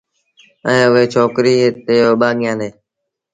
ائيٚݩ 0.67 0.91
اُئي 0.93 1.03
ڇوڪريٚ 1.13 1.73
تي 1.85 1.95
اوٻآݩگيآݩدي 2.07 2.69